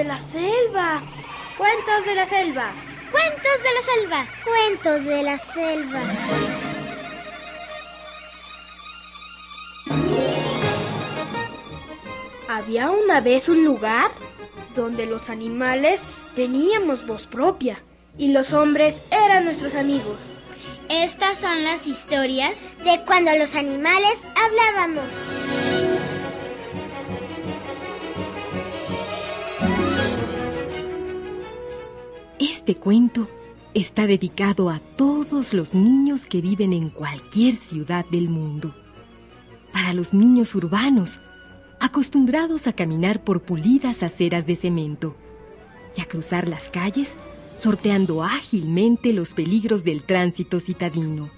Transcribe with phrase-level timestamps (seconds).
[0.00, 1.02] de la selva.
[1.58, 2.72] Cuentos de la selva.
[3.12, 4.26] Cuentos de la selva.
[4.44, 6.00] Cuentos de la selva.
[12.48, 14.10] Había una vez un lugar
[14.74, 16.04] donde los animales
[16.34, 17.82] teníamos voz propia
[18.16, 20.16] y los hombres eran nuestros amigos.
[20.88, 25.39] Estas son las historias de cuando los animales hablábamos.
[32.70, 33.26] Este cuento
[33.74, 38.72] está dedicado a todos los niños que viven en cualquier ciudad del mundo.
[39.72, 41.18] Para los niños urbanos,
[41.80, 45.16] acostumbrados a caminar por pulidas aceras de cemento
[45.96, 47.16] y a cruzar las calles
[47.58, 51.28] sorteando ágilmente los peligros del tránsito citadino.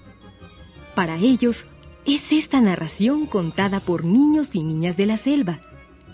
[0.93, 1.65] Para ellos,
[2.05, 5.61] es esta narración contada por niños y niñas de la selva,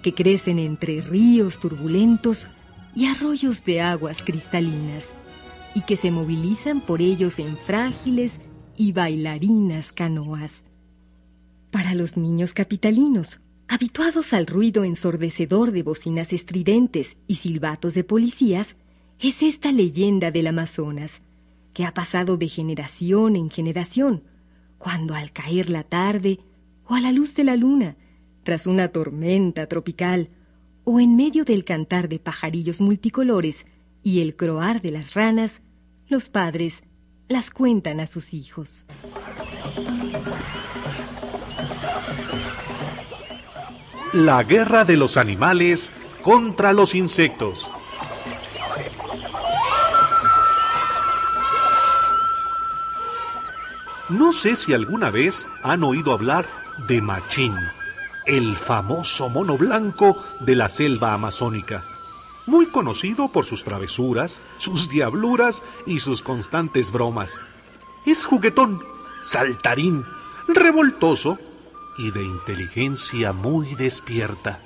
[0.02, 2.48] que crecen entre ríos turbulentos
[2.96, 5.14] y arroyos de aguas cristalinas,
[5.76, 8.40] y que se movilizan por ellos en frágiles
[8.76, 10.66] y bailarinas canoas.
[11.72, 18.78] Para los niños capitalinos, habituados al ruido ensordecedor de bocinas estridentes y silbatos de policías,
[19.20, 21.22] es esta leyenda del Amazonas,
[21.74, 24.24] que ha pasado de generación en generación,
[24.78, 26.40] cuando al caer la tarde
[26.88, 27.96] o a la luz de la luna,
[28.44, 30.30] tras una tormenta tropical,
[30.92, 33.68] o en medio del cantar de pajarillos multicolores
[34.02, 35.62] y el croar de las ranas,
[36.08, 36.82] los padres
[37.28, 38.88] las cuentan a sus hijos.
[44.14, 45.92] La guerra de los animales
[46.24, 47.70] contra los insectos.
[54.10, 56.48] No sé si alguna vez han oído hablar
[56.88, 57.54] de Machín,
[58.30, 61.84] el famoso mono blanco de la selva amazónica,
[62.46, 67.42] muy conocido por sus travesuras, sus diabluras y sus constantes bromas.
[68.06, 68.84] Es juguetón,
[69.24, 70.06] saltarín,
[70.48, 71.40] revoltoso
[71.98, 74.60] y de inteligencia muy despierta.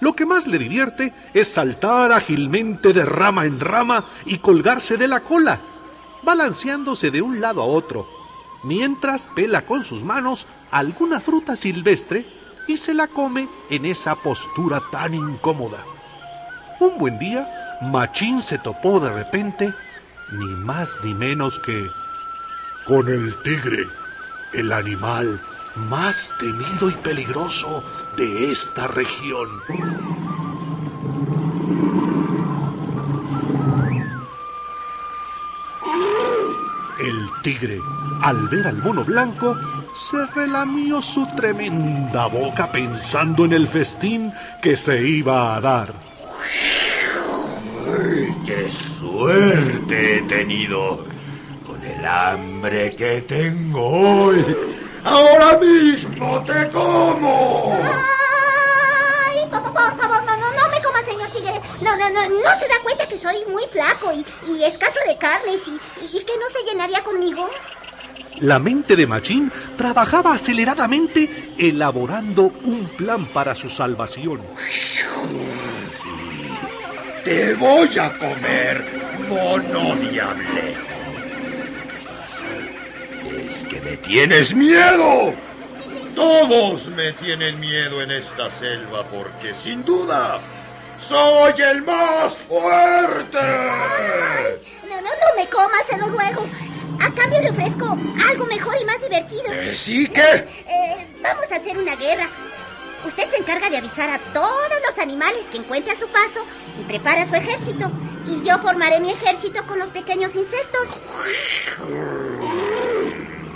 [0.00, 5.08] Lo que más le divierte es saltar ágilmente de rama en rama y colgarse de
[5.08, 5.60] la cola,
[6.22, 8.20] balanceándose de un lado a otro
[8.62, 12.26] mientras pela con sus manos alguna fruta silvestre
[12.70, 15.78] y se la come en esa postura tan incómoda.
[16.78, 17.50] Un buen día,
[17.82, 19.74] Machín se topó de repente,
[20.30, 21.90] ni más ni menos que
[22.86, 23.88] con el tigre,
[24.52, 25.40] el animal
[25.74, 27.82] más temido y peligroso
[28.16, 29.48] de esta región.
[37.42, 37.78] Tigre
[38.22, 39.56] al ver al mono blanco,
[39.94, 45.92] se relamió su tremenda boca pensando en el festín que se iba a dar.
[48.46, 51.04] ¡Qué suerte he tenido!
[51.66, 54.44] Con el hambre que tengo hoy.
[55.04, 57.76] ¡Ahora mismo te como!
[59.28, 59.38] ¡Ay!
[59.50, 61.60] Por favor, no, no, no me coma, señor tigre.
[61.80, 65.60] No, no, no, no se da cuenta soy muy flaco y, y escaso de carnes
[65.66, 67.48] y, y que no se llenaría conmigo.
[68.40, 74.40] La mente de Machín trabajaba aceleradamente elaborando un plan para su salvación.
[77.22, 78.84] te voy a comer,
[79.28, 80.74] mono diable.
[83.44, 85.34] Es que me tienes miedo.
[86.14, 90.40] Todos me tienen miedo en esta selva porque sin duda
[91.00, 93.38] soy el más fuerte.
[94.88, 96.46] no, no, no me comas, se lo ruego.
[97.00, 97.96] A cambio le ofrezco
[98.28, 99.52] algo mejor y más divertido.
[99.52, 100.46] ¿Eh, ¿Sí qué?
[100.66, 102.28] Eh, vamos a hacer una guerra.
[103.06, 106.44] Usted se encarga de avisar a todos los animales que encuentre a su paso
[106.78, 107.90] y prepara su ejército.
[108.26, 110.88] Y yo formaré mi ejército con los pequeños insectos.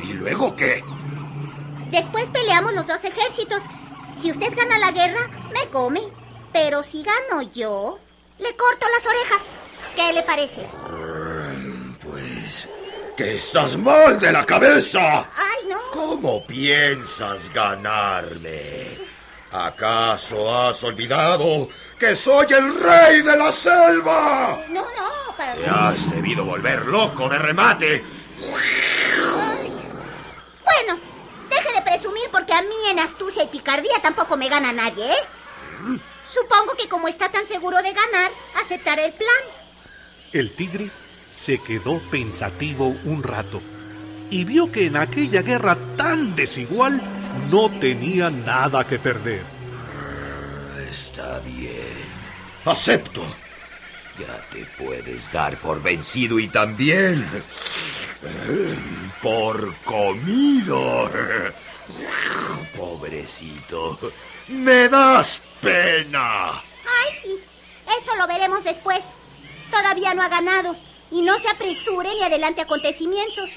[0.03, 0.83] ¿Y luego qué?
[1.91, 3.63] Después peleamos los dos ejércitos.
[4.19, 6.01] Si usted gana la guerra, me come.
[6.55, 7.99] Pero si gano yo,
[8.39, 9.43] le corto las orejas.
[9.97, 10.69] ¿Qué le parece?
[13.17, 15.19] que estás mal de la cabeza.
[15.37, 15.79] ¡Ay, no!
[15.93, 18.99] ¿Cómo piensas ganarme?
[19.53, 21.69] ¿Acaso has olvidado
[21.99, 24.65] que soy el rey de la selva?
[24.69, 25.55] No, no, para...
[25.55, 28.05] Te has debido volver loco de remate.
[30.65, 31.01] Bueno,
[31.49, 35.99] deje de presumir porque a mí en astucia y picardía tampoco me gana nadie, ¿eh?
[36.35, 39.29] Supongo que como está tan seguro de ganar, aceptaré el plan.
[40.33, 40.91] El tigre
[41.29, 43.63] se quedó pensativo un rato
[44.31, 47.01] y vio que en aquella guerra tan desigual
[47.51, 49.43] no tenía nada que perder.
[50.91, 52.05] Está bien.
[52.65, 53.23] Acepto.
[54.19, 57.27] Ya te puedes dar por vencido y también
[59.23, 61.11] por comido.
[62.77, 63.99] Pobrecito,
[64.49, 66.51] me das pena.
[66.51, 67.37] Ay, sí,
[68.01, 69.01] eso lo veremos después.
[69.71, 70.77] Todavía no ha ganado
[71.11, 73.51] y no se apresure ni adelante acontecimientos.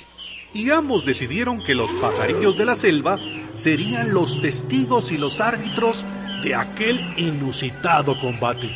[0.54, 3.18] Y ambos decidieron que los pajarillos de la selva
[3.54, 6.06] serían los testigos y los árbitros
[6.44, 8.70] de aquel inusitado combate.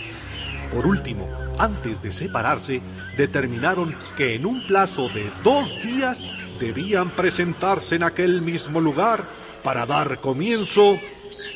[0.74, 1.28] Por último,
[1.58, 2.82] antes de separarse,
[3.18, 9.26] determinaron que en un plazo de dos días debían presentarse en aquel mismo lugar
[9.64, 11.00] para dar comienzo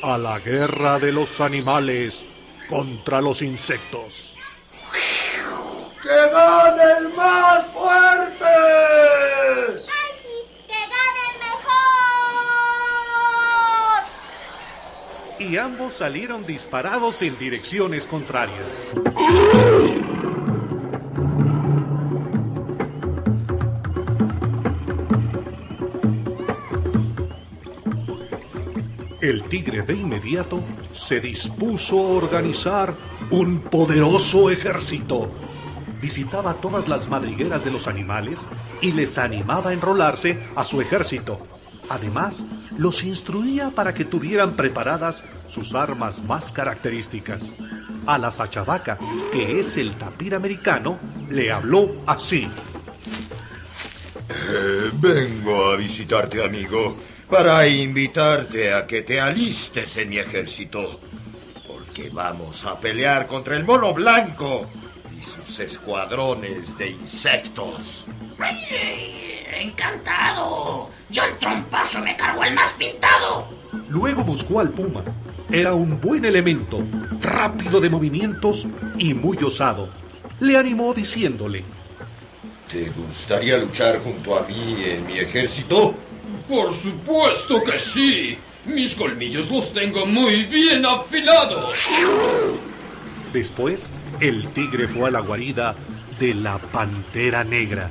[0.02, 2.24] a la guerra de los animales
[2.68, 4.34] contra los insectos.
[6.02, 8.44] ¡Que gane el más fuerte!
[8.44, 10.38] ¡Ay, sí!
[10.66, 11.38] ¡Que gane el
[15.40, 15.50] mejor!
[15.50, 18.78] Y ambos salieron disparados en direcciones contrarias.
[29.26, 30.62] El tigre de inmediato
[30.92, 32.94] se dispuso a organizar
[33.32, 35.32] un poderoso ejército.
[36.00, 38.48] Visitaba todas las madrigueras de los animales
[38.80, 41.44] y les animaba a enrolarse a su ejército.
[41.88, 42.46] Además,
[42.78, 47.52] los instruía para que tuvieran preparadas sus armas más características.
[48.06, 48.96] A la Sachabaca,
[49.32, 51.00] que es el tapir americano,
[51.30, 52.48] le habló así.
[54.30, 56.94] Eh, vengo a visitarte, amigo,
[57.28, 61.00] para invitarte a que te alistes en mi ejército.
[61.66, 64.68] Porque vamos a pelear contra el mono blanco
[65.18, 68.06] y sus escuadrones de insectos.
[69.58, 70.90] Encantado.
[71.08, 73.48] Yo el trompazo me cargo el más pintado.
[73.88, 75.02] Luego buscó al puma.
[75.50, 76.82] Era un buen elemento,
[77.20, 78.66] rápido de movimientos
[78.98, 79.88] y muy osado.
[80.40, 81.64] Le animó diciéndole,
[82.70, 85.94] ¿Te gustaría luchar junto a mí en mi ejército?
[86.48, 88.38] Por supuesto que sí.
[88.64, 91.78] Mis colmillos los tengo muy bien afilados.
[93.32, 95.74] Después, el tigre fue a la guarida
[96.18, 97.90] de la pantera negra.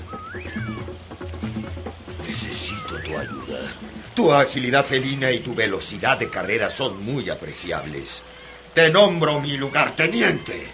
[2.27, 3.59] Necesito tu ayuda.
[4.15, 8.23] Tu agilidad felina y tu velocidad de carrera son muy apreciables.
[8.73, 10.67] Te nombro mi lugarteniente.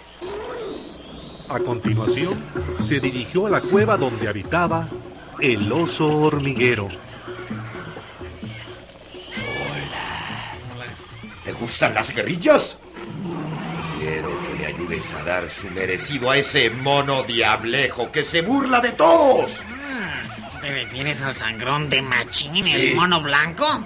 [1.48, 2.42] A continuación,
[2.78, 4.88] se dirigió a la cueva donde habitaba
[5.38, 6.88] el oso hormiguero.
[11.44, 12.76] ¿Te gustan las guerrillas?
[13.98, 18.80] Quiero que me ayudes a dar su merecido a ese mono diablejo que se burla
[18.80, 19.52] de todos.
[20.60, 22.72] ¿Te refieres al sangrón de Machín, Sí.
[22.72, 23.84] el mono blanco?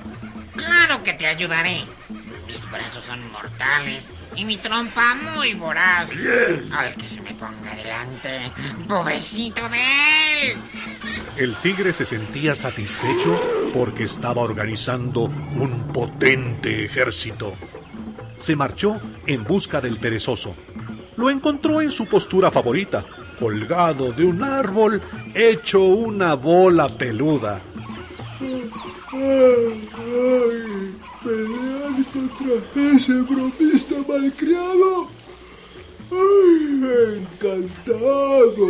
[0.54, 1.84] Claro que te ayudaré.
[2.46, 6.10] Mis brazos son mortales y mi trompa muy voraz.
[6.14, 6.70] Bien.
[6.72, 8.50] Al que se me ponga delante,
[8.86, 10.56] pobrecito de él.
[11.38, 17.52] El tigre se sentía satisfecho porque estaba organizando un potente ejército.
[18.38, 20.54] Se marchó en busca del perezoso.
[21.18, 23.04] Lo encontró en su postura favorita,
[23.38, 25.02] colgado de un árbol
[25.34, 27.60] hecho una bola peluda.
[31.22, 35.08] pelear contra ese bromista malcriado.
[36.12, 38.68] ¡Ay, encantado!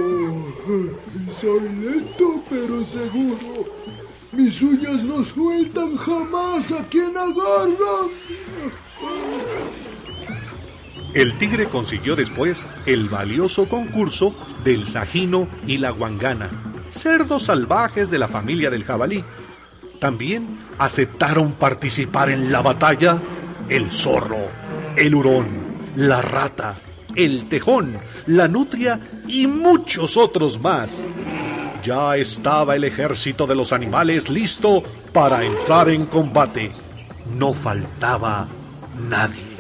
[1.31, 3.96] Soy lento pero seguro.
[4.37, 8.11] Mis uñas no sueltan jamás a quien agarran.
[11.15, 16.51] El tigre consiguió después el valioso concurso del sajino y la guangana,
[16.91, 19.25] cerdos salvajes de la familia del jabalí.
[20.01, 23.23] También aceptaron participar en la batalla
[23.71, 24.51] el zorro,
[24.97, 25.47] el hurón,
[25.97, 26.79] la rata,
[27.15, 31.03] el tejón, la nutria y muchos otros más.
[31.83, 36.71] Ya estaba el ejército de los animales listo para entrar en combate.
[37.37, 38.49] No faltaba
[39.09, 39.57] nadie.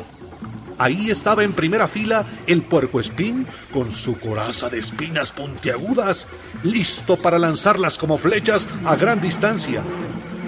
[0.78, 6.28] Ahí estaba en primera fila el puercoespín con su coraza de espinas puntiagudas,
[6.62, 9.82] listo para lanzarlas como flechas a gran distancia.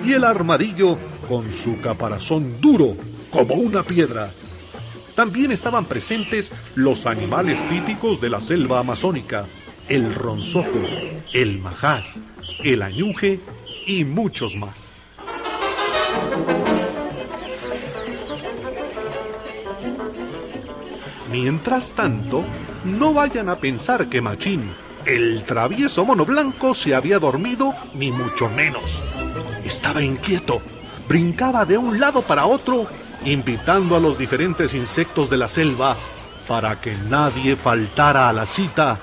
[0.05, 0.99] Y el armadillo
[1.29, 2.95] con su caparazón duro
[3.31, 4.31] como una piedra.
[5.15, 9.47] También estaban presentes los animales típicos de la selva amazónica,
[9.89, 10.79] el ronzoco,
[11.33, 12.21] el majás,
[12.63, 13.41] el añuje
[13.87, 14.91] y muchos más.
[21.33, 22.45] Mientras tanto,
[22.85, 24.71] no vayan a pensar que Machín,
[25.07, 29.03] el travieso mono blanco, se había dormido, ni mucho menos.
[29.65, 30.61] Estaba inquieto,
[31.09, 32.87] brincaba de un lado para otro,
[33.25, 35.97] invitando a los diferentes insectos de la selva
[36.47, 38.99] para que nadie faltara a la cita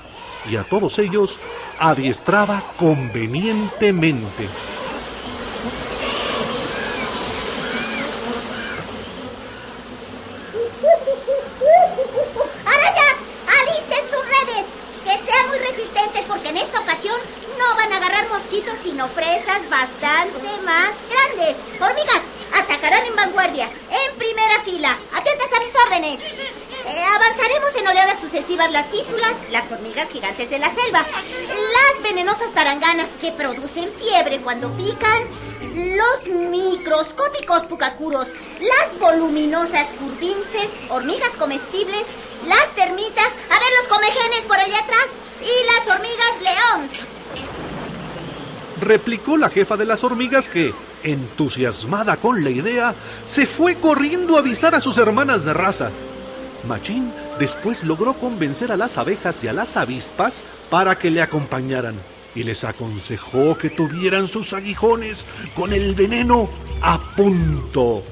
[0.48, 1.38] y a todos ellos
[1.78, 4.48] adiestraba convenientemente.
[12.64, 13.16] ¡Arañas!
[13.60, 14.66] ¡Alisten sus redes!
[15.04, 17.16] Que sean muy resistentes porque en esta ocasión
[17.58, 21.56] no van a agarrar mosquitos sino presas bastante más grandes.
[21.80, 22.22] Hormigas,
[22.54, 24.96] atacarán en vanguardia, en primera fila.
[25.12, 26.20] Atentas a mis órdenes.
[26.86, 31.06] Eh, avanzaremos en oleadas sucesivas las ísulas, las hormigas gigantes de la selva,
[31.48, 35.22] las venenosas taranganas que producen fiebre cuando pican,
[35.74, 38.26] los microscópicos pucacuros,
[38.60, 42.04] las voluminosas curvinces, hormigas comestibles,
[42.46, 45.06] las termitas, a ver los comejenes por allá atrás,
[45.40, 46.90] y las hormigas león.
[48.80, 54.40] Replicó la jefa de las hormigas que, entusiasmada con la idea, se fue corriendo a
[54.40, 55.90] avisar a sus hermanas de raza.
[56.66, 61.94] Machín después logró convencer a las abejas y a las avispas para que le acompañaran
[62.34, 65.26] y les aconsejó que tuvieran sus aguijones
[65.56, 66.48] con el veneno
[66.82, 68.02] a punto.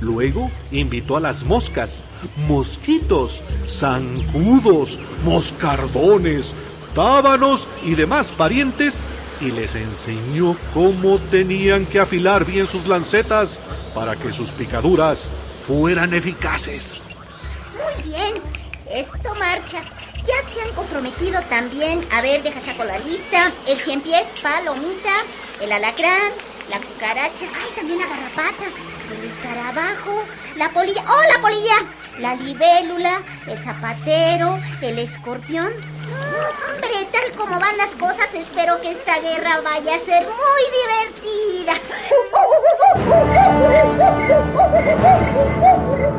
[0.00, 2.04] Luego invitó a las moscas,
[2.48, 6.54] mosquitos, zancudos, moscardones,
[6.94, 9.06] tábanos y demás parientes
[9.40, 13.60] y les enseñó cómo tenían que afilar bien sus lancetas
[13.94, 15.28] para que sus picaduras
[15.66, 17.08] fueran eficaces.
[17.74, 18.34] Muy bien,
[18.90, 19.80] esto marcha.
[20.26, 25.14] Ya se han comprometido también, a ver, deja saco la lista, el cien pies, palomita,
[25.60, 26.32] el alacrán,
[26.68, 28.64] la cucaracha, ay, también la garrapata,
[29.10, 30.24] el escarabajo,
[30.56, 31.76] la polilla, ¡oh, la polilla!
[32.18, 35.68] La libélula, el zapatero, el escorpión.
[35.68, 40.62] Mm, Hombre, tal como van las cosas, espero que esta guerra vaya a ser muy
[41.56, 41.80] divertida.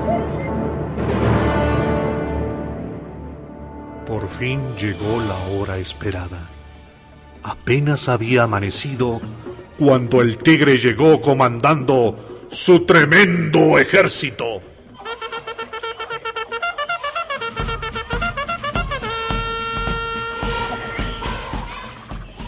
[4.11, 6.49] Por fin llegó la hora esperada.
[7.43, 9.21] Apenas había amanecido
[9.79, 14.61] cuando el tigre llegó comandando su tremendo ejército.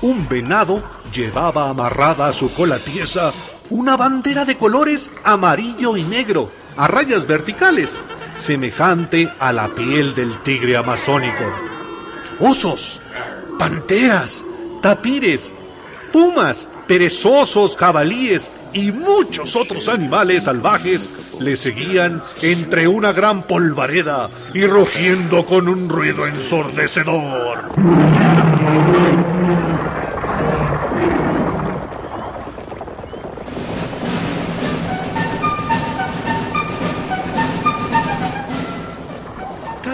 [0.01, 3.31] Un venado llevaba amarrada a su cola tiesa
[3.69, 8.01] una bandera de colores amarillo y negro, a rayas verticales,
[8.35, 11.43] semejante a la piel del tigre amazónico.
[12.39, 13.01] Osos,
[13.57, 14.45] panteras,
[14.81, 15.53] tapires,
[16.11, 21.09] pumas, perezosos, jabalíes y muchos otros animales salvajes
[21.39, 27.71] le seguían entre una gran polvareda y rugiendo con un ruido ensordecedor.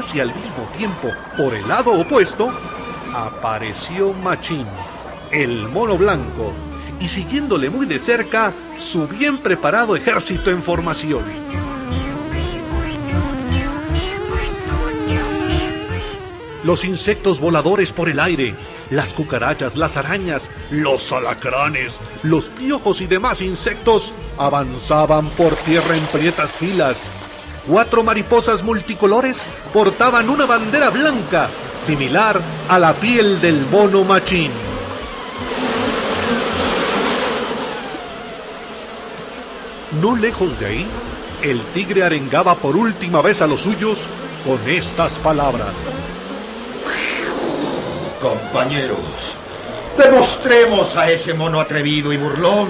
[0.10, 2.50] Casi al mismo tiempo, por el lado opuesto,
[3.14, 4.66] apareció Machín,
[5.30, 6.52] el mono blanco,
[7.00, 11.22] y siguiéndole muy de cerca su bien preparado ejército en formación.
[16.64, 18.56] Los insectos voladores por el aire,
[18.90, 26.06] las cucarachas, las arañas, los alacranes, los piojos y demás insectos avanzaban por tierra en
[26.08, 27.12] prietas filas.
[27.68, 34.52] Cuatro mariposas multicolores portaban una bandera blanca, similar a la piel del mono machín.
[40.02, 40.88] No lejos de ahí,
[41.42, 44.08] el tigre arengaba por última vez a los suyos
[44.46, 45.86] con estas palabras.
[48.22, 49.36] Compañeros,
[49.98, 52.68] demostremos a ese mono atrevido y burlón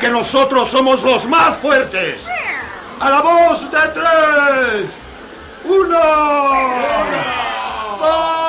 [0.00, 2.28] que nosotros somos los más fuertes.
[3.04, 4.98] A la voz de tres.
[5.62, 6.00] Uno.
[8.00, 8.43] Dos.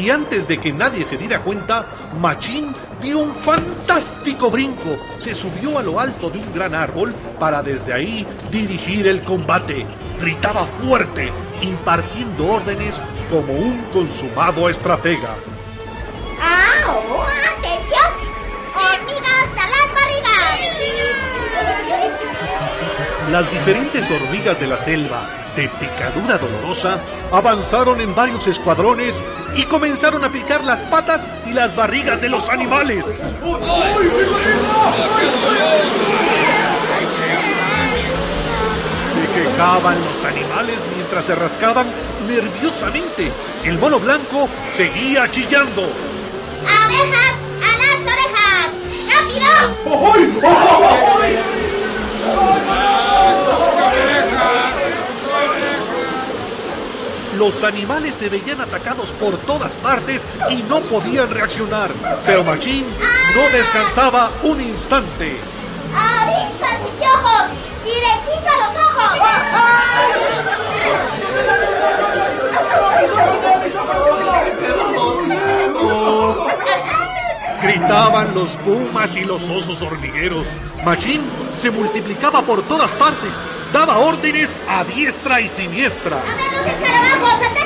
[0.00, 1.84] Y antes de que nadie se diera cuenta,
[2.18, 4.96] Machín dio un fantástico brinco.
[5.18, 9.84] Se subió a lo alto de un gran árbol para desde ahí dirigir el combate.
[10.18, 11.30] Gritaba fuerte,
[11.60, 12.98] impartiendo órdenes
[13.30, 15.36] como un consumado estratega.
[23.30, 25.22] Las diferentes hormigas de la selva,
[25.54, 26.98] de picadura dolorosa,
[27.30, 29.22] avanzaron en varios escuadrones
[29.54, 33.06] y comenzaron a picar las patas y las barrigas de los animales.
[33.06, 33.20] Se
[39.32, 41.86] quejaban los animales mientras se rascaban
[42.26, 43.30] nerviosamente.
[43.64, 45.82] El mono blanco seguía chillando.
[46.66, 47.39] ¡Abejas
[57.40, 61.90] Los animales se veían atacados por todas partes y no podían reaccionar.
[62.26, 62.84] Pero Machín
[63.34, 65.38] no descansaba un instante.
[65.96, 67.46] ¡Avispas y piojos!
[67.82, 69.00] ¡Directito a los ojos!
[77.62, 80.46] Gritaban los pumas y los osos hormigueros.
[80.84, 81.20] Machín
[81.54, 83.44] se multiplicaba por todas partes.
[83.72, 86.18] Daba órdenes a diestra y siniestra.
[86.18, 87.59] ¡A ver los escarabajos!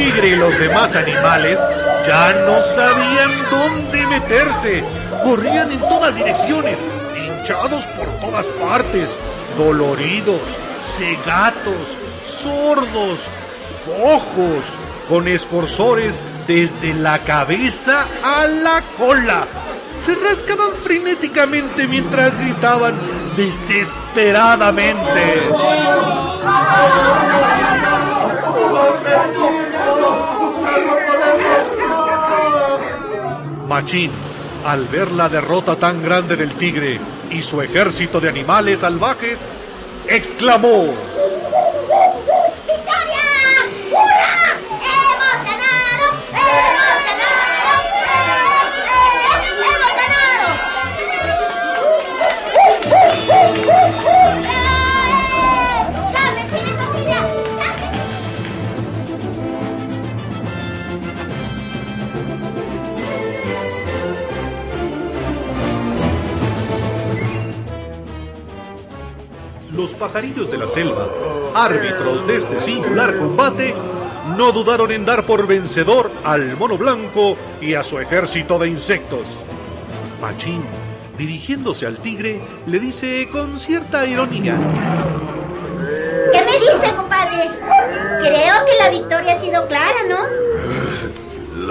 [0.00, 1.60] Tigre y los demás animales
[2.06, 4.82] ya no sabían dónde meterse.
[5.22, 6.86] Corrían en todas direcciones,
[7.18, 9.18] hinchados por todas partes,
[9.58, 13.28] doloridos, cegatos, sordos,
[13.84, 19.46] cojos, con escorzores desde la cabeza a la cola.
[20.00, 22.94] Se rascaban frenéticamente mientras gritaban
[23.36, 25.50] desesperadamente.
[33.80, 34.10] Machín,
[34.66, 39.54] al ver la derrota tan grande del tigre y su ejército de animales salvajes,
[40.06, 40.92] exclamó,
[70.00, 71.06] Los pajarillos de la selva,
[71.54, 73.74] árbitros de este singular combate,
[74.34, 79.36] no dudaron en dar por vencedor al mono blanco y a su ejército de insectos.
[80.22, 80.62] Machín,
[81.18, 84.56] dirigiéndose al tigre, le dice con cierta ironía.
[86.32, 87.50] ¿Qué me dice, compadre?
[88.20, 90.20] Creo que la victoria ha sido clara, ¿no?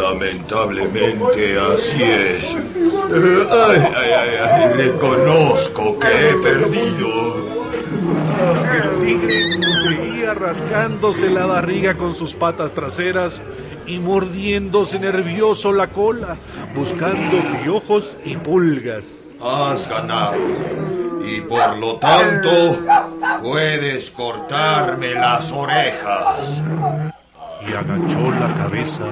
[0.03, 2.53] Lamentablemente así es.
[2.53, 7.58] Eh, Ay, ay, ay, ay, reconozco que he perdido.
[7.99, 9.43] El tigre
[9.83, 13.43] seguía rascándose la barriga con sus patas traseras
[13.85, 16.37] y mordiéndose nervioso la cola,
[16.75, 19.29] buscando piojos y pulgas.
[19.41, 20.37] Has ganado.
[21.25, 22.77] Y por lo tanto,
[23.41, 26.61] puedes cortarme las orejas.
[27.67, 29.05] Y agachó la cabeza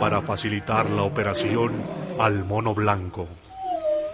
[0.00, 1.72] para facilitar la operación
[2.18, 3.26] al mono blanco.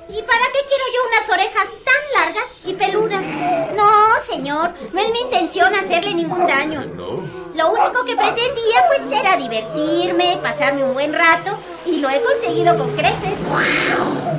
[0.09, 3.25] ¿Y para qué quiero yo unas orejas tan largas y peludas?
[3.77, 6.85] No, señor, no es mi intención hacerle ningún daño.
[7.55, 12.77] Lo único que pretendía pues era divertirme, pasarme un buen rato y lo he conseguido
[12.79, 13.35] con creces.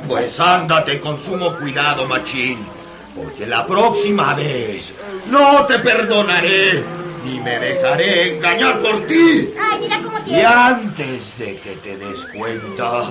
[0.08, 2.66] Pues ándate con sumo cuidado, machín.
[3.14, 4.92] Porque la próxima vez
[5.30, 6.82] no te perdonaré
[7.24, 9.54] ni me dejaré engañar por ti.
[9.58, 13.04] Ay, mira cómo Y antes de que te des cuenta,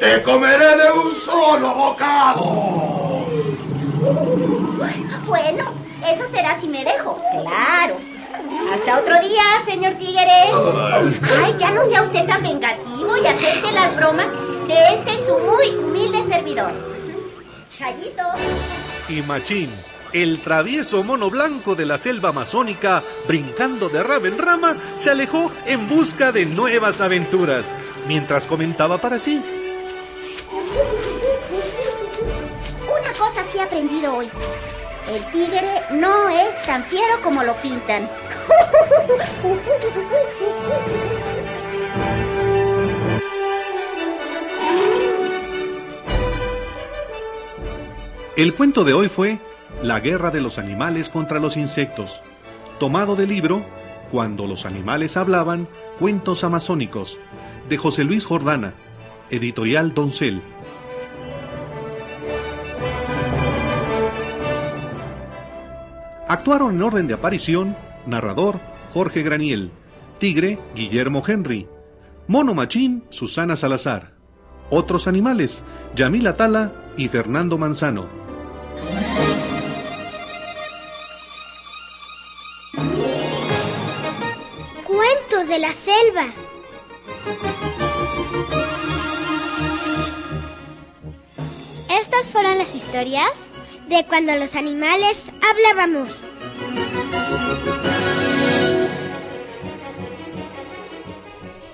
[0.00, 3.26] te comeré de un solo bocado.
[5.26, 5.64] Bueno,
[6.06, 7.96] eso será si me dejo, claro.
[8.72, 10.50] Hasta otro día, señor Tigre.
[11.42, 14.28] Ay, ya no sea usted tan vengativo y acepte las bromas
[14.68, 16.72] de este su muy humilde servidor.
[17.76, 18.22] Chayito.
[19.08, 19.70] Y Machín,
[20.12, 25.50] el travieso mono blanco de la selva amazónica, brincando de rama en rama, se alejó
[25.66, 27.74] en busca de nuevas aventuras,
[28.08, 29.65] mientras comentaba para sí.
[33.56, 34.28] He aprendido hoy.
[35.10, 38.08] El tigre no es tan fiero como lo pintan.
[48.36, 49.38] El cuento de hoy fue
[49.82, 52.20] La guerra de los animales contra los insectos,
[52.78, 53.64] tomado del libro
[54.10, 57.16] Cuando los animales hablaban, cuentos amazónicos,
[57.68, 58.74] de José Luis Jordana,
[59.30, 60.42] editorial Doncel.
[66.28, 68.58] Actuaron en orden de aparición narrador
[68.92, 69.70] Jorge Graniel,
[70.18, 71.68] Tigre Guillermo Henry,
[72.26, 74.12] Mono Machín Susana Salazar,
[74.68, 75.62] Otros animales,
[75.94, 78.06] Yamila Tala y Fernando Manzano.
[84.84, 86.26] Cuentos de la selva.
[91.88, 93.48] Estas fueron las historias
[93.88, 96.08] de cuando los animales hablábamos.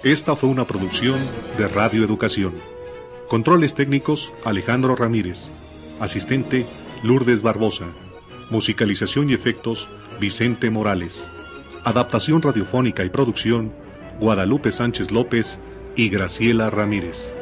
[0.03, 1.19] Esta fue una producción
[1.57, 2.55] de Radio Educación.
[3.29, 5.51] Controles técnicos Alejandro Ramírez.
[6.01, 6.67] Asistente
[7.03, 7.87] Lourdes Barbosa.
[8.51, 9.89] Musicalización y efectos
[10.21, 11.29] Vicente Morales.
[11.85, 13.73] Adaptación radiofónica y producción
[14.21, 15.59] Guadalupe Sánchez López
[15.97, 17.33] y Graciela Ramírez.